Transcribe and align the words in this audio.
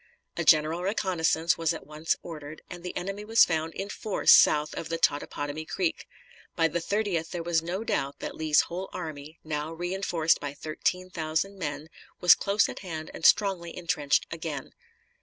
A 0.35 0.43
general 0.43 0.81
reconnoissance 0.81 1.59
was 1.59 1.75
at 1.75 1.85
once 1.85 2.15
ordered, 2.23 2.63
and 2.71 2.81
the 2.81 2.97
enemy 2.97 3.23
was 3.23 3.45
found 3.45 3.75
in 3.75 3.87
force 3.89 4.31
south 4.31 4.73
of 4.73 4.89
the 4.89 4.97
Totopotomoy 4.97 5.67
Creek; 5.67 6.07
by 6.55 6.67
the 6.67 6.79
30th 6.81 7.29
there 7.29 7.43
was 7.43 7.61
no 7.61 7.83
doubt 7.83 8.17
that 8.17 8.33
Lee's 8.33 8.61
whole 8.61 8.89
army, 8.93 9.37
now 9.43 9.71
re 9.71 9.93
enforced 9.93 10.39
by 10.39 10.55
thirteen 10.55 11.11
thousand 11.11 11.59
men, 11.59 11.87
was 12.19 12.33
close 12.33 12.67
at 12.67 12.79
hand 12.79 13.11
and 13.13 13.27
strongly 13.27 13.77
intrenched 13.77 14.25
again. 14.31 14.73